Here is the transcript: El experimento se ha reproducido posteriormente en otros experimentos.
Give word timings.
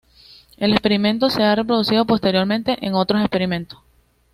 El 0.57 0.71
experimento 0.73 1.29
se 1.29 1.43
ha 1.43 1.53
reproducido 1.53 2.05
posteriormente 2.07 2.75
en 2.83 2.95
otros 2.95 3.21
experimentos. 3.21 3.77